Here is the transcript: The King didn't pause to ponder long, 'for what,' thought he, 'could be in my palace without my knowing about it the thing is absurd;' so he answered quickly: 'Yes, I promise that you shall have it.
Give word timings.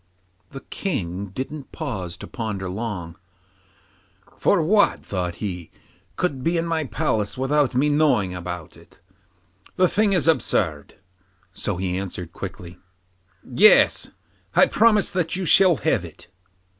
The 0.49 0.61
King 0.61 1.27
didn't 1.27 1.71
pause 1.71 2.17
to 2.17 2.25
ponder 2.27 2.67
long, 2.67 3.19
'for 4.35 4.59
what,' 4.63 5.05
thought 5.05 5.35
he, 5.35 5.69
'could 6.15 6.43
be 6.43 6.57
in 6.57 6.65
my 6.65 6.85
palace 6.85 7.37
without 7.37 7.75
my 7.75 7.87
knowing 7.87 8.33
about 8.33 8.75
it 8.75 8.99
the 9.75 9.87
thing 9.87 10.13
is 10.13 10.27
absurd;' 10.27 10.95
so 11.53 11.77
he 11.77 11.99
answered 11.99 12.33
quickly: 12.33 12.79
'Yes, 13.43 14.09
I 14.55 14.65
promise 14.65 15.11
that 15.11 15.35
you 15.35 15.45
shall 15.45 15.75
have 15.75 16.03
it. 16.03 16.29